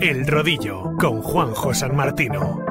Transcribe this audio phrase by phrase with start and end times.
[0.00, 2.62] El Rodillo con Juanjo San Martino.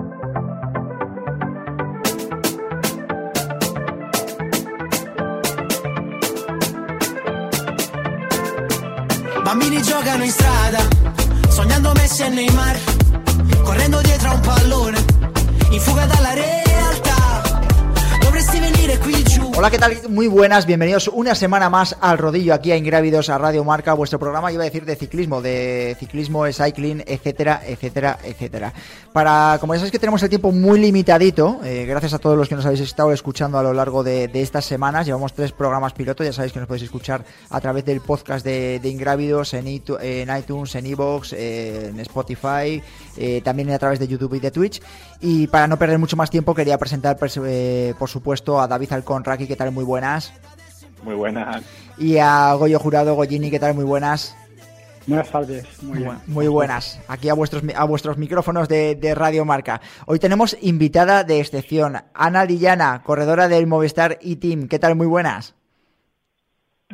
[9.43, 10.79] Bambini giocano in strada,
[11.49, 12.79] sognando Messi e Neymar,
[13.61, 15.05] correndo dietro a un pallone,
[15.71, 17.61] in fuga dalla realtà.
[18.21, 19.26] Dovresti venire qui.
[19.59, 19.97] Hola, ¿qué tal?
[20.09, 24.19] Muy buenas, bienvenidos una semana más al rodillo aquí a Ingrávidos a Radio Marca, vuestro
[24.19, 28.71] programa, iba a decir, de ciclismo, de ciclismo, de cycling, etcétera, etcétera, etcétera.
[29.11, 32.47] Para, como ya sabéis que tenemos el tiempo muy limitadito, eh, gracias a todos los
[32.47, 36.23] que nos habéis estado escuchando a lo largo de, estas semanas, llevamos tres programas piloto,
[36.23, 40.37] ya sabéis que nos podéis escuchar a través del podcast de, Ingrávidos en, itu- en
[40.37, 42.79] iTunes, en Evox, en Spotify,
[43.17, 44.83] eh, también a través de YouTube y de Twitch.
[45.19, 48.93] Y para no perder mucho más tiempo, quería presentar, pues, eh, por supuesto, a David
[48.93, 49.71] Alcón Raki, ¿qué tal?
[49.71, 50.33] Muy buenas.
[51.03, 51.63] Muy buenas.
[51.97, 53.73] Y a Goyo Jurado Goyini, ¿qué tal?
[53.73, 54.35] Muy buenas.
[55.07, 56.17] Buenas tardes, muy bien.
[56.27, 56.99] Muy buenas.
[57.07, 59.79] Aquí a vuestros, a vuestros micrófonos de, de Radio Marca.
[60.05, 64.67] Hoy tenemos invitada de excepción, Ana Lillana, corredora del Movistar e-Team.
[64.67, 64.95] ¿Qué tal?
[64.95, 65.55] Muy buenas.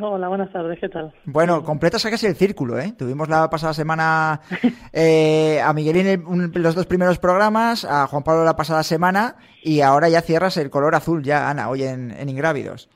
[0.02, 1.14] Hola, buenas tardes, ¿qué tal?
[1.26, 2.94] Bueno, completa sacas el círculo, ¿eh?
[2.98, 4.42] Tuvimos la pasada semana
[4.92, 9.82] eh, a Miguelín un- los dos primeros programas, a Juan Pablo la pasada semana y
[9.82, 12.90] ahora ya cierras el color azul ya, Ana, hoy en, en Ingrávidos.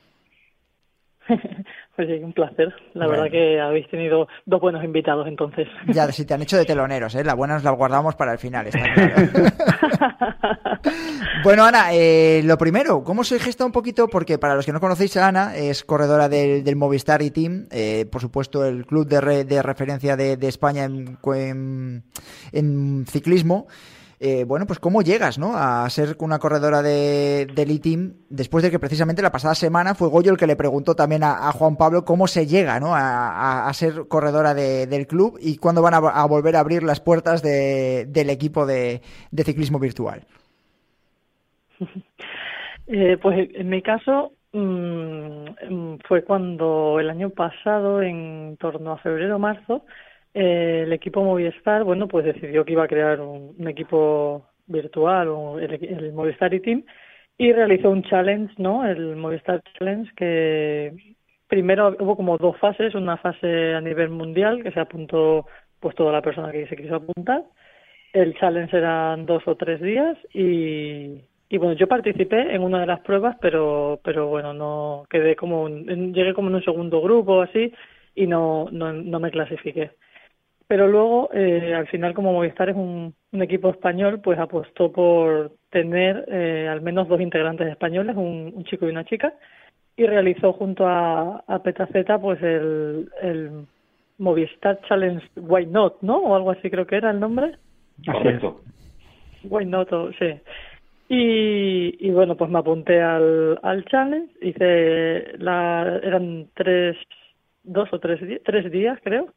[1.98, 2.72] Sí, un placer.
[2.94, 3.22] La Bueno.
[3.22, 5.66] verdad que habéis tenido dos buenos invitados entonces.
[5.88, 7.24] Ya, si te han hecho de teloneros, ¿eh?
[7.24, 9.28] La buena nos la guardamos para el final, está claro.
[11.44, 14.08] Bueno, Ana, eh, lo primero, ¿cómo se gesta un poquito?
[14.08, 17.66] Porque para los que no conocéis a Ana, es corredora del, del Movistar y Team,
[17.70, 22.02] eh, por supuesto el club de, re- de referencia de, de España en, en-
[22.52, 23.66] en ciclismo.
[24.20, 25.52] Eh, bueno, pues cómo llegas, ¿no?
[25.54, 30.08] A ser una corredora de, del E-Team después de que precisamente la pasada semana fue
[30.08, 32.94] Goyo el que le preguntó también a, Juan Pablo cómo se llega, ¿no?
[32.94, 37.42] A, ser corredora de- del club y cuándo van a, volver a abrir las puertas
[37.42, 40.22] de- del equipo de, de ciclismo virtual.
[42.90, 49.36] Eh, pues en mi caso mm, fue cuando el año pasado, en torno a febrero
[49.36, 49.84] o marzo,
[50.34, 55.28] eh, el equipo Movistar, bueno, pues decidió que iba a crear un, un equipo virtual,
[55.28, 56.84] o el, Movistar e-Team,
[57.38, 58.84] y realizó un challenge, ¿no?
[58.86, 61.16] El Movistar Challenge, que
[61.48, 65.46] primero hubo como dos fases, una fase a nivel mundial, que se apuntó
[65.80, 67.44] pues toda la persona que se quiso apuntar,
[68.12, 72.86] el challenge eran dos o tres días y, y bueno, yo participé en una de
[72.86, 77.42] las pruebas, pero pero bueno, no quedé como en- llegué como en un segundo grupo
[77.42, 77.72] así
[78.14, 79.92] y no no, no me clasifiqué.
[80.68, 85.52] Pero luego, eh, al final, como Movistar es un, un equipo español, pues apostó por
[85.70, 89.32] tener eh, al menos dos integrantes españoles, un, un chico y una chica,
[89.96, 93.50] y realizó junto a, a Petaceta pues el, el
[94.18, 96.18] Movistar Challenge Why Not, ¿no?
[96.18, 97.52] O algo así creo que era el nombre.
[98.04, 98.60] Correcto.
[99.44, 100.34] Why not, o- sí.
[101.08, 106.96] Y, y bueno, pues me apunté al, al challenge, hice la, eran tres,
[107.62, 109.32] dos o tres, tres días creo,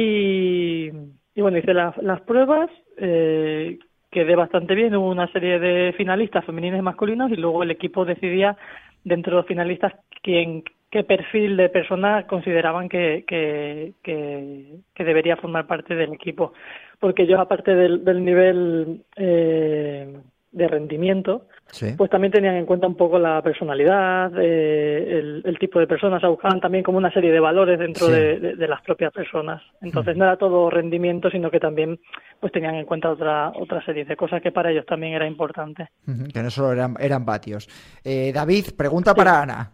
[0.00, 3.78] y, bueno, hice la- las pruebas, eh,
[4.10, 8.04] quedé bastante bien, hubo una serie de finalistas femeninos y masculinos y luego el equipo
[8.04, 8.56] decidía
[9.04, 15.66] dentro de los finalistas quién, qué perfil de persona consideraban que, que, que, debería formar
[15.66, 16.52] parte del equipo.
[17.00, 20.16] Porque yo, aparte del, del nivel eh,
[20.50, 21.94] de rendimiento, Sí.
[21.96, 26.16] pues también tenían en cuenta un poco la personalidad, eh, el, el tipo de personas,
[26.16, 28.12] o sea, buscaban también como una serie de valores dentro Sí.
[28.12, 29.62] de, de- de las propias personas.
[29.82, 31.98] Entonces no era todo rendimiento, sino que también
[32.40, 35.88] pues tenían en cuenta otra otra serie de cosas que para ellos también era importante.
[36.32, 37.68] Que no solo eran, eran vatios.
[38.02, 39.70] Eh, David, pregunta para Ana.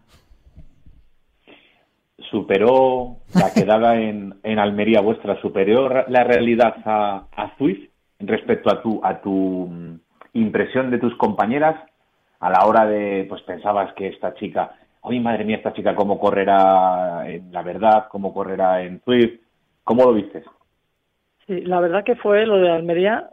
[2.31, 8.81] Superó la quedada en, en Almería vuestra, superó la realidad a, a Zwift respecto a
[8.81, 9.99] tu, a tu
[10.35, 11.75] impresión de tus compañeras
[12.39, 16.19] a la hora de, pues pensabas que esta chica, oye madre mía, esta chica cómo
[16.19, 19.39] correrá en la verdad, cómo correrá en Zwift,
[19.83, 20.43] ¿cómo lo viste?
[21.47, 23.29] Sí, la verdad que fue lo de Almería,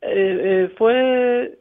[0.00, 1.58] eh, eh, fue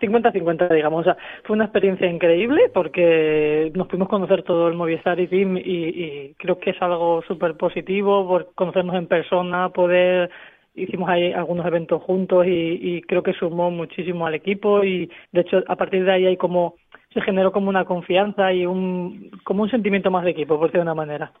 [0.00, 1.00] 50-50, digamos.
[1.00, 5.56] O sea, fue una experiencia increíble porque nos pudimos conocer todo el Movistar y Team
[5.56, 10.30] y, y creo que es algo súper positivo por conocernos en persona, poder
[10.76, 15.40] hicimos ahí algunos eventos juntos y, y creo que sumó muchísimo al equipo y de
[15.40, 16.74] hecho a partir de ahí hay como
[17.12, 20.84] se generó como una confianza y un como un sentimiento más de equipo por decirlo
[20.84, 21.32] de una manera.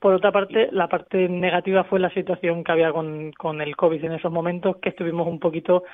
[0.00, 4.04] Por otra parte la parte negativa fue la situación que había con, con el covid
[4.04, 5.84] en esos momentos que estuvimos un poquito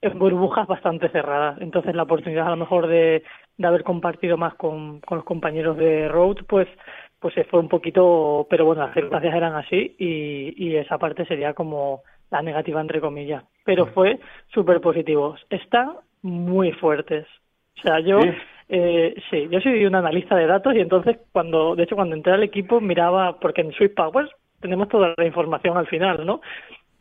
[0.00, 1.60] en burbujas bastante cerradas.
[1.60, 3.22] Entonces la oportunidad a lo mejor de,
[3.56, 6.66] de haber compartido más con, con los compañeros de road pues
[7.22, 11.24] pues se fue un poquito pero bueno las circunstancias eran así y, y esa parte
[11.24, 12.02] sería como
[12.32, 14.18] la negativa entre comillas, pero fue
[14.52, 15.36] súper positivo.
[15.50, 15.92] Están
[16.22, 17.26] muy fuertes.
[17.78, 18.20] O sea, yo,
[18.68, 22.32] eh, sí, yo soy un analista de datos y entonces cuando, de hecho, cuando entré
[22.32, 24.30] al equipo miraba, porque en Swift Powers
[24.60, 26.40] tenemos toda la información al final, ¿no?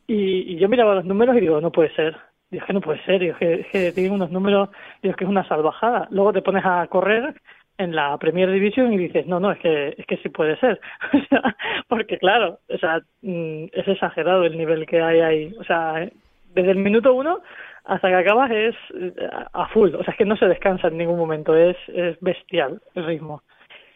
[0.06, 2.18] Y, yo miraba los números y digo, no puede ser.
[2.50, 4.70] Digo, que no puede ser, digo, que, que tienen unos números,
[5.02, 6.10] digo, que es una salvajada.
[6.12, 7.34] Luego te pones a correr
[7.78, 10.80] en la Premier Division y dices, no, no, es que, es que sí puede ser.
[11.88, 15.56] porque claro, o sea, mm, es exagerado el nivel que hay ahí.
[15.60, 16.10] O sea,
[16.54, 17.40] desde el minuto uno
[17.86, 19.14] hasta que acabas es eh,
[19.54, 19.96] a full.
[19.96, 23.42] O sea, es que no se descansa en ningún momento, es, es bestial el ritmo.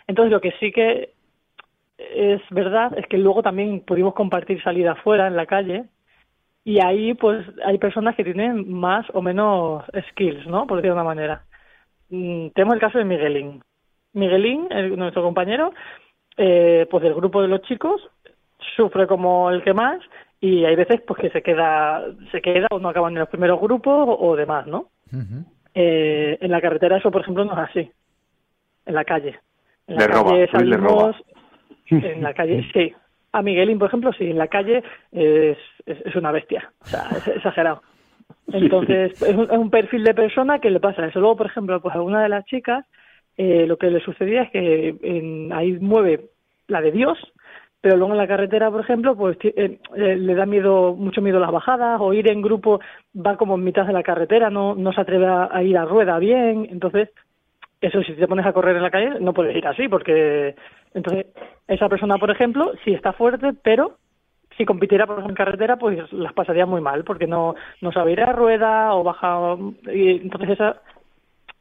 [0.07, 1.11] Entonces, lo que sí que
[1.97, 5.85] es verdad es que luego también pudimos compartir salida afuera en la calle
[6.63, 10.65] y ahí pues hay personas que tienen más o menos skills, ¿no?
[10.67, 11.43] Por decirlo de una manera.
[12.09, 13.63] Mm, tenemos el caso de Miguelín.
[14.13, 15.73] Miguelín, nuestro compañero,
[16.37, 18.01] eh, pues del grupo de los chicos,
[18.75, 19.99] sufre como el que más
[20.39, 23.59] y hay veces pues que se queda se queda o no acaban en los primeros
[23.59, 24.89] grupos o, demás, ¿no?
[25.73, 27.91] eh, en la carretera eso, por ejemplo, no es así.
[28.85, 29.39] En la calle.
[29.87, 31.15] En la calle salimos...
[31.89, 32.93] En la calle, sí.
[33.31, 34.81] A Miguelín, por ejemplo, sí, en la calle
[35.11, 36.71] es, es, una bestia.
[36.81, 37.81] O sea, es exagerado.
[38.51, 41.19] Entonces, es, un, perfil de persona que le pasa eso.
[41.19, 42.85] Luego, por ejemplo, pues a una de las chicas,
[43.37, 46.29] eh, lo que le sucedía es que en, ahí mueve
[46.67, 47.17] la de Dios,
[47.81, 51.39] pero luego en la carretera, por ejemplo, pues eh, eh, le da miedo, mucho miedo
[51.39, 52.79] las bajadas, o ir en grupo
[53.15, 56.17] va como en mitad de la carretera, no, no se atreve a, ir a rueda
[56.17, 57.09] bien, entonces,
[57.81, 60.55] eso si te pones a correr en la calle, no puedes ir así, porque
[60.93, 61.27] entonces
[61.67, 63.97] esa persona, por ejemplo, sí está fuerte, pero
[64.57, 68.21] si compitiera por en carretera, pues las pasaría muy mal, porque no, no sabe ir
[68.21, 69.57] a rueda o baja,
[69.91, 70.77] y entonces esas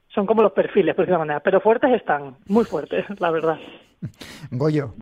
[0.08, 3.58] son como los perfiles, por decirlo manera, pero fuertes están, muy fuertes, la verdad.
[4.50, 4.94] Goyo.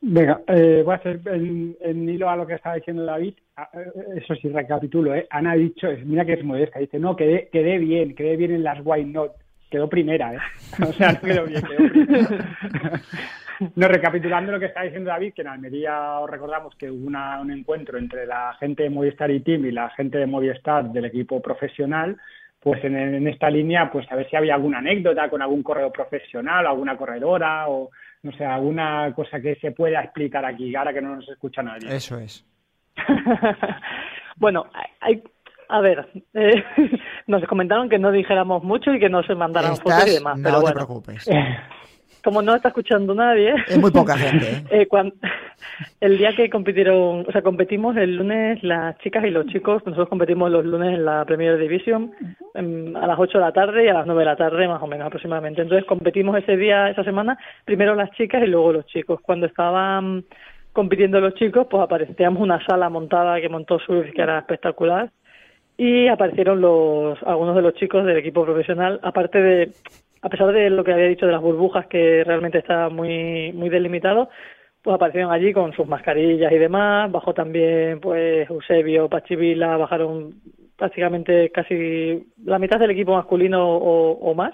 [0.00, 3.34] Venga, eh, voy a hacer en, hilo a lo que estaba diciendo David.
[3.74, 5.14] Eh, eso sí, recapitulo.
[5.14, 5.26] ¿eh?
[5.30, 8.62] Ana ha dicho, mira que es modesta, dice, no, quedé, quedé bien, quedé bien en
[8.62, 9.32] las White Not.
[9.68, 10.38] Quedó primera, ¿eh?
[10.88, 13.02] O sea, no quedó bien, quedó primera.
[13.74, 17.50] no, recapitulando lo que está diciendo David, que en Almería os recordamos que hubo un
[17.50, 21.40] encuentro entre la gente de Movistar y Team y la gente de Movistar del equipo
[21.40, 22.16] profesional,
[22.60, 25.92] pues en, en, esta línea, pues a ver si había alguna anécdota con algún correo
[25.92, 27.90] profesional, alguna corredora o
[28.22, 31.94] no sé, alguna cosa que se pueda explicar aquí, ahora que no nos escucha nadie.
[31.94, 32.44] Eso es.
[34.36, 34.66] bueno,
[35.00, 35.22] hay,
[35.68, 36.64] a ver, eh,
[37.26, 40.38] nos comentaron que no dijéramos mucho y que no se mandaran fotos y demás.
[40.38, 41.28] No te preocupes.
[42.26, 43.54] Como no está escuchando nadie.
[43.68, 44.50] Es muy poca gente.
[44.50, 44.64] ¿eh?
[44.82, 45.14] eh cuando,
[46.00, 50.08] el día que compitieron, o sea, competimos el lunes las chicas y los chicos, nosotros
[50.08, 52.10] competimos los lunes en la Premier Division
[52.96, 54.88] a las 8 de la tarde y a las 9 de la tarde más o
[54.88, 55.62] menos aproximadamente.
[55.62, 59.20] Entonces competimos ese día, esa semana, primero las chicas y luego los chicos.
[59.22, 60.24] Cuando estaban
[60.72, 65.12] compitiendo los chicos, pues aparecíamos una sala montada que montó Swift que era espectacular
[65.76, 69.70] y aparecieron los algunos de los chicos del equipo profesional, aparte de
[70.26, 73.68] a pesar de lo que había dicho de las burbujas que realmente está muy muy
[73.68, 74.28] delimitado,
[74.82, 80.34] pues aparecieron allí con sus mascarillas y demás, bajó también pues Eusebio, Pachivila, bajaron
[80.76, 84.52] prácticamente casi la mitad del equipo masculino o, más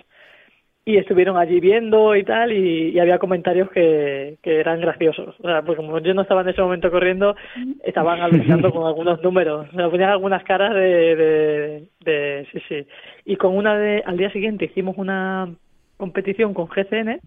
[0.84, 5.34] y estuvieron allí viendo y tal y, había comentarios que, que, eran graciosos.
[5.38, 7.36] O sea pues como yo no estaba en ese momento corriendo
[7.84, 9.68] estaban alucinando con algunos números.
[9.72, 12.86] O sea ponían algunas caras de, de, de, sí sí.
[13.24, 15.48] Y con una de al día siguiente hicimos una
[15.96, 17.20] competición con GCN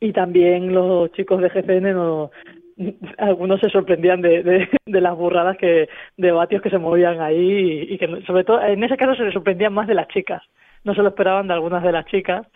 [0.00, 2.30] y también los chicos de GCN no,
[3.18, 7.98] algunos se sorprendían de, de, las burradas que de vatios que se movían ahí y,
[7.98, 10.42] que sobre todo en ese caso se les sorprendían más de las chicas
[10.84, 12.46] no se lo esperaban de algunas de las chicas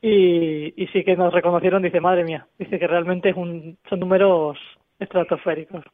[0.00, 4.00] y, y sí que nos reconocieron dice madre mía dice que realmente es un, son
[4.00, 4.58] números
[4.98, 5.84] estratosféricos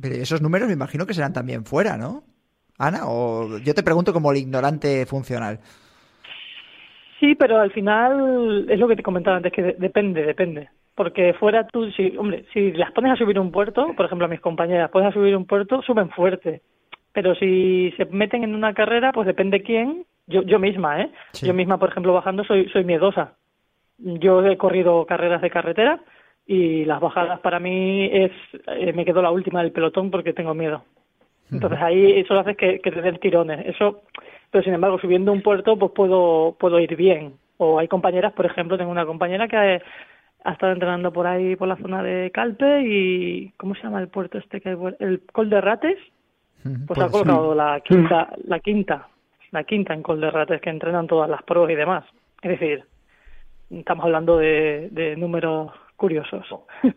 [0.00, 2.24] pero esos números me imagino que serán también fuera no
[2.78, 5.60] Ana o yo te pregunto como el ignorante funcional
[7.24, 10.68] Sí, pero al final es lo que te comentaba antes, que depende, depende.
[10.94, 14.28] Porque fuera tú, si, hombre, si las pones a subir un puerto, por ejemplo a
[14.28, 16.60] mis compañeras, pones a subir un puerto, suben fuerte.
[17.14, 20.04] Pero si se meten en una carrera, pues depende quién.
[20.26, 21.10] Yo, yo misma, ¿eh?
[21.42, 23.34] Yo misma, por ejemplo, bajando soy, soy miedosa.
[23.98, 26.00] Yo he corrido carreras de carretera
[26.46, 28.32] y las bajadas para mí es,
[28.66, 30.84] eh, me quedo la última del pelotón porque tengo miedo.
[31.52, 33.66] Entonces ahí eso hace que, que te den tirones.
[33.66, 34.02] Eso
[34.54, 38.46] pero sin embargo subiendo un puerto pues puedo puedo ir bien o hay compañeras por
[38.46, 42.82] ejemplo tengo una compañera que ha, estado entrenando por ahí por la zona de Calpe
[42.86, 45.98] y cómo se llama el puerto este que el Col de Rates
[46.86, 49.08] pues ha colocado la quinta la quinta
[49.54, 52.04] la quinta en Col de Rates que entrenan todas las pruebas y demás
[52.42, 52.84] es decir
[53.70, 56.44] estamos hablando de, de números curiosos.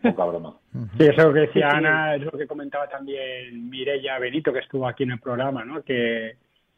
[0.02, 0.54] Poca broma.
[0.98, 1.76] Sí, eso que decía Sí, sí.
[1.78, 5.82] Ana, es lo que comentaba también Mireia Benito, que estuvo aquí en el programa, ¿no?
[5.82, 6.34] Que,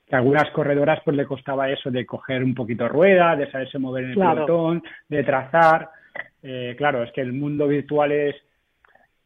[0.07, 3.79] que a algunas corredoras pues le costaba eso de coger un poquito rueda, de saberse
[3.79, 4.35] mover en el Claro.
[4.47, 5.89] pelotón, de trazar.
[6.43, 8.37] Eh, claro, es que el mundo virtual es...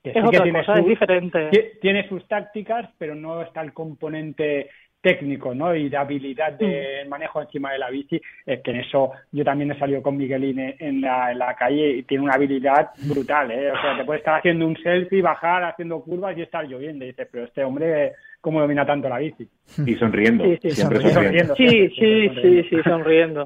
[0.03, 1.49] que Es sí que otra tiene cosa, es sus- diferente.
[1.51, 4.71] ti- Tiene sus tácticas, pero no está el componente
[5.09, 5.75] técnico, ¿no?
[5.77, 7.09] Y de habilidad de Mm.
[7.11, 10.59] manejo encima de la bici, eh, que en eso yo también he salido con Miguelín
[10.59, 13.71] en- la, en la calle y tiene una habilidad brutal, ¿eh?
[13.71, 17.05] O sea, te puede estar haciendo un selfie, bajar, haciendo curvas y estar lloviendo.
[17.05, 19.47] Y dices, pero este hombre, ¿cómo domina tanto la bici?
[19.87, 20.45] Y sonriendo.
[20.45, 21.55] Sí, sí, siempre sonriendo.
[21.55, 21.55] sonriendo.
[21.57, 23.45] Sí, sí, sí, sí, sonriendo,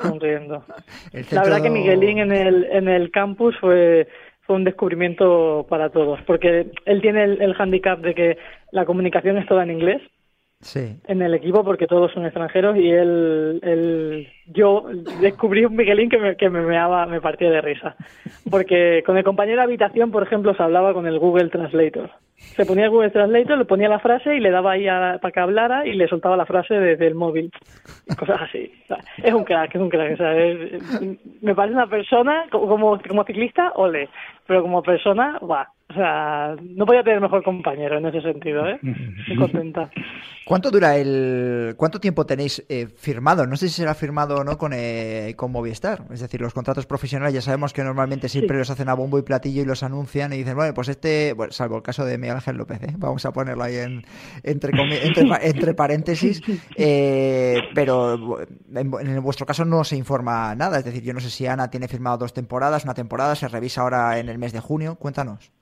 [0.00, 0.64] sonriendo.
[1.32, 4.08] La verdad que Miguelín en el, en el campus fue,
[4.42, 8.38] fue un descubrimiento para todos, porque él tiene el, el handicap de que
[8.70, 10.00] la comunicación es toda en inglés
[11.06, 14.84] En el equipo porque todos son extranjeros y él, él yo
[15.20, 17.94] descubrí un Miguelín que me, que me meaba, me partía de risa.
[18.50, 22.10] Porque con el compañero de habitación, por ejemplo, se hablaba con el Google Translator.
[22.56, 25.32] Se ponía el Google Translator, le ponía la frase y le daba ahí a- para
[25.32, 27.50] que hablara y le soltaba la frase desde el móvil.
[28.18, 28.72] Cosas así.
[29.22, 30.18] Es un crack, es un crack.
[31.42, 34.08] Me parece una persona, co- como, como ciclista, ole.
[34.46, 35.68] Pero como persona, va.
[35.96, 38.78] O sea, no podía tener mejor compañero en ese sentido, ¿eh?
[39.20, 39.90] Estoy contenta.
[40.44, 41.72] ¿Cuánto dura el...
[41.78, 43.46] ¿Cuánto tiempo tenéis eh, firmado?
[43.46, 46.04] No sé si será firmado o no con, eh, con Movistar.
[46.12, 49.22] Es decir, los contratos profesionales ya sabemos que normalmente siempre los hacen a bombo y
[49.22, 52.36] platillo y los anuncian y dicen, bueno, pues este, bueno, salvo el caso de Miguel
[52.36, 52.94] Ángel López, ¿eh?
[52.98, 54.04] vamos a ponerlo ahí en,
[54.42, 54.72] entre,
[55.02, 56.42] entre, entre paréntesis,
[56.76, 60.78] eh, pero en, en vuestro caso no se informa nada.
[60.78, 63.80] Es decir, yo no sé si Ana tiene firmado dos temporadas, una temporada, se revisa
[63.80, 64.96] ahora en el mes de junio.
[64.96, 65.55] Cuéntanos.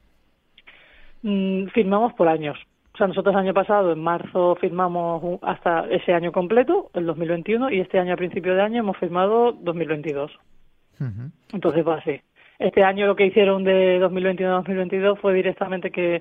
[1.25, 2.59] Mm, firmamos por años.
[2.93, 7.71] O sea, nosotros el año pasado, en marzo, firmamos hasta ese año completo, el 2021,
[7.71, 10.31] y este año, a principio de año, hemos firmado 2022.
[11.01, 11.31] Ujú.
[11.55, 12.21] Entonces va así.
[12.59, 16.21] Este año lo que hicieron de 2021 a 2022 fue directamente que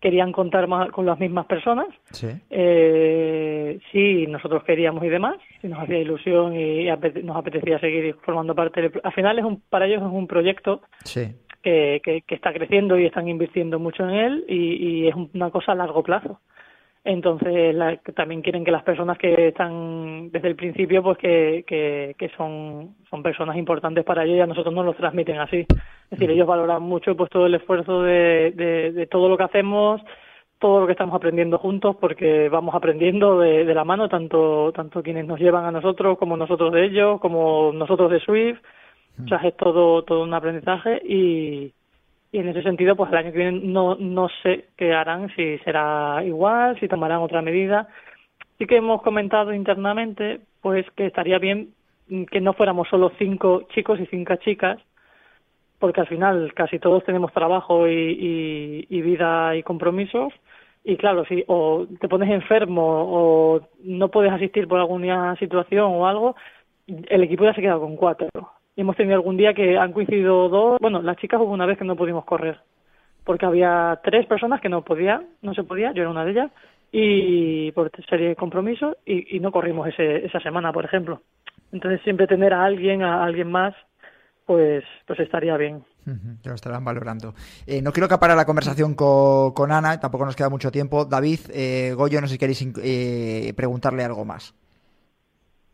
[0.00, 1.86] querían contar más con las mismas personas.
[2.10, 2.28] Sí.
[2.50, 8.14] Eh, sí, nosotros queríamos y demás, si nos hacía ilusión y apete- nos apetecía seguir
[8.24, 8.80] formando parte.
[8.82, 11.34] del- al final, es un, para ellos es un proyecto Sí.
[11.62, 15.50] Que, que, que está creciendo y están invirtiendo mucho en él y, y es una
[15.50, 16.40] cosa a largo plazo.
[17.04, 21.64] Entonces, la- que también quieren que las personas que están desde el principio, pues que,
[21.66, 25.60] que, que son, son personas importantes para ellos y a nosotros nos lo transmiten así.
[25.60, 29.44] Es decir, ellos valoran mucho pues todo el esfuerzo de, de, de todo lo que
[29.44, 30.02] hacemos,
[30.58, 35.02] todo lo que estamos aprendiendo juntos, porque vamos aprendiendo de, de la mano, tanto, tanto
[35.02, 38.60] quienes nos llevan a nosotros, como nosotros de ellos, como nosotros de Swift.
[39.24, 41.72] O sea, es todo, todo un aprendizaje y,
[42.30, 45.58] y en ese sentido, pues el año que viene no, no sé qué harán, si
[45.58, 47.88] será igual, si tomarán otra medida.
[48.58, 51.70] Sí que hemos comentado internamente, pues que estaría bien
[52.08, 54.78] mm, que no fuéramos solo cinco chicos y cinco chicas,
[55.78, 60.32] porque al final casi todos tenemos trabajo y, y, y vida y compromisos.
[60.84, 66.06] Y claro, si o te pones enfermo o no puedes asistir por alguna situación o
[66.06, 66.36] algo,
[66.86, 68.28] el equipo ya se queda con cuatro.
[68.78, 70.78] Y hemos tenido algún día que han coincidido dos.
[70.80, 72.58] Bueno, las chicas hubo una vez que no pudimos correr
[73.28, 76.50] porque había tres personas que no podían, no se podía, yo era una de ellas,
[76.90, 81.20] y por serie de compromisos y, no corrimos ese, esa semana, por ejemplo.
[81.70, 83.74] Entonces siempre tener a alguien, a alguien más,
[84.46, 85.84] pues, pues estaría bien.
[86.42, 87.34] Que lo estarán valorando.
[87.66, 91.04] Eh, no quiero acaparar la conversación con, con Ana, tampoco nos queda mucho tiempo.
[91.04, 94.54] David, eh, Goyo, no sé si queréis eh, preguntarle algo más.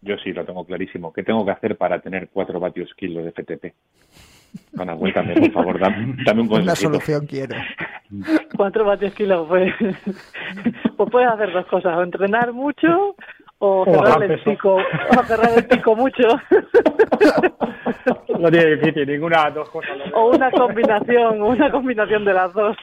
[0.04, 1.12] Yo sí lo tengo clarísimo.
[1.12, 3.74] ¿Qué tengo que hacer para tener 4 vatios kilos de FTP?
[4.78, 6.76] Ana, cuéntame, por favor, dame, dame un Una consejito.
[6.92, 7.56] solución quiero.
[8.56, 9.72] Cuatro vatios kilos, pues,
[10.96, 13.16] pues puedes hacer dos cosas, o entrenar mucho
[13.58, 16.22] o cerrar el pico, o cerrar el pico mucho,
[18.38, 19.90] No tiene difícil, ninguna de las dos cosas.
[20.14, 22.76] o una combinación, una combinación de las dos.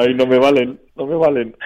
[0.00, 1.56] Ay, no me valen, no me valen.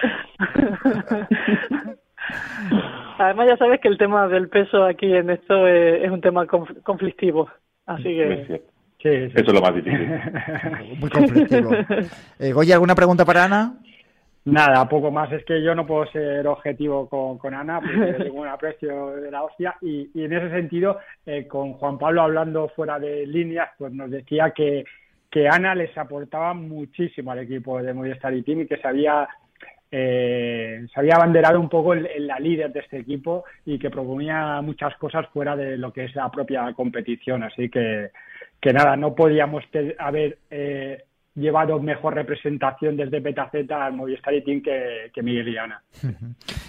[3.19, 6.45] Además ya sabes que el tema del peso aquí en esto es, es un tema
[6.45, 7.49] conf- conflictivo,
[7.85, 8.65] así que cierto.
[9.01, 9.31] Sí, sí.
[9.35, 10.09] Eso es lo más difícil.
[10.99, 11.71] Muy conflictivo.
[12.39, 13.75] Eh, Goyo, ¿alguna pregunta para Ana?
[14.45, 15.31] Nada, poco más.
[15.31, 19.07] Es que yo no puedo ser objetivo con, con Ana porque yo tengo un aprecio
[19.17, 23.25] de la hostia y, y en ese sentido, eh, con Juan Pablo hablando fuera de
[23.27, 24.83] líneas, pues nos decía que,
[25.29, 29.27] que Ana les aportaba muchísimo al equipo de Movistar y Team y que se había,
[29.91, 34.61] eh, se había abanderado un poco en, la líder de este equipo y que proponía
[34.61, 37.43] muchas cosas fuera de lo que es la propia competición.
[37.43, 38.11] Así que,
[38.59, 39.63] que nada, no podíamos
[39.97, 40.37] haber...
[40.49, 41.03] eh,
[41.35, 45.81] llevado mejor representación desde Beta Z al Movistar y Team que, que Miguel y Ana.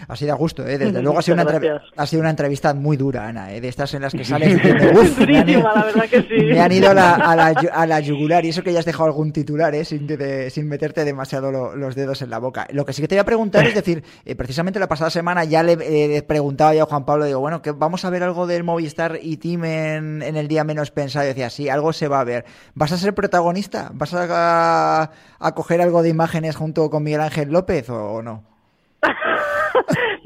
[0.08, 0.78] Así de gusto, ¿eh?
[0.78, 3.60] desde luego ha sido, una ha sido, una entrevista muy dura, Ana, ¿eh?
[3.60, 6.44] de estas en las que sales diciendo, me, han, Durísima, la verdad que sí.
[6.44, 8.84] me han ido a la, a, la, a la yugular y eso que ya has
[8.84, 9.84] dejado algún titular, ¿eh?
[9.84, 12.66] sin, de, sin meterte demasiado lo, los dedos en la boca.
[12.72, 15.44] Lo que sí que te voy a preguntar es decir, eh, precisamente la pasada semana
[15.44, 18.46] ya le eh, preguntaba yo a Juan Pablo, digo, bueno, que vamos a ver algo
[18.46, 21.24] del Movistar y Team en, en el día menos pensado.
[21.24, 22.44] Y decía, sí, algo se va a ver.
[22.74, 23.90] ¿Vas a ser protagonista?
[23.94, 28.50] ¿Vas a, a coger algo de imágenes junto con Miguel Ángel López o no?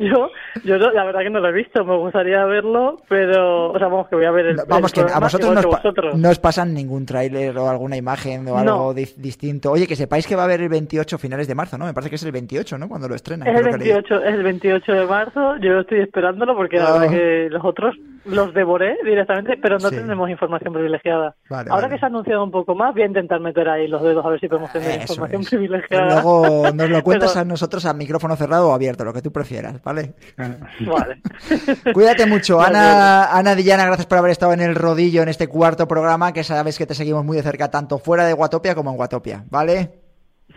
[0.00, 0.30] yo,
[0.64, 3.88] yo no, la verdad que no lo he visto, me gustaría verlo, pero, o sea,
[3.88, 4.56] vamos que voy a ver el.
[4.66, 6.16] Vamos, el que a vosotros nos, que vosotros.
[6.16, 8.94] no os pasan ningún tráiler o alguna imagen o algo no.
[8.94, 9.70] di distinto.
[9.70, 11.84] Oye, que sepáis que va a haber el 28 finales de marzo, ¿no?
[11.84, 12.88] Me parece que es el 28, ¿no?
[12.88, 13.48] Cuando lo estrenan.
[13.48, 17.48] Es el 28, es el 28 de marzo, yo estoy esperándolo porque la verdad que
[17.50, 17.96] los otros
[18.30, 19.96] los devoré directamente, pero no sí.
[19.96, 21.34] tenemos información privilegiada.
[21.48, 21.94] Vale, Ahora vale.
[21.94, 24.28] que se ha anunciado un poco más, voy a intentar meter ahí los dedos a
[24.30, 25.50] ver si podemos tener Eso información es.
[25.50, 26.06] privilegiada.
[26.22, 29.32] Luego nos lo cuentas Pero- a nosotros a micrófono cerrado o abierto, lo que tú
[29.32, 30.14] prefieras, ¿vale?
[30.80, 31.20] Vale.
[31.92, 32.60] Cuídate mucho.
[32.60, 36.44] Ana, Ana Dillana, gracias por haber estado en el rodillo en este cuarto programa, que
[36.44, 39.90] sabes que te seguimos muy de cerca, tanto fuera de Guatopia como en Guatopia, ¿vale?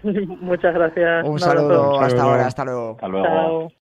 [0.03, 1.25] Muchas gracias.
[1.25, 2.92] Un saludo, hasta ahora, hasta luego.
[2.96, 3.25] Hasta luego.
[3.25, 3.74] Chao.